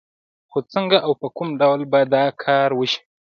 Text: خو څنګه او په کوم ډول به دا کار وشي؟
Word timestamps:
خو 0.51 0.59
څنګه 0.73 0.97
او 1.05 1.11
په 1.21 1.27
کوم 1.35 1.49
ډول 1.61 1.81
به 1.91 1.99
دا 2.13 2.23
کار 2.43 2.69
وشي؟ 2.75 3.01